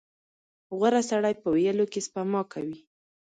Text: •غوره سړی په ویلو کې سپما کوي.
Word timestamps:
•غوره 0.77 1.01
سړی 1.09 1.33
په 1.41 1.47
ویلو 1.55 1.85
کې 1.91 1.99
سپما 2.05 2.41
کوي. 2.53 2.77